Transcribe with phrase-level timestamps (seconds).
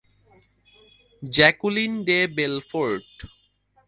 [1.23, 3.13] Jacqueline de বেলফোর্ট।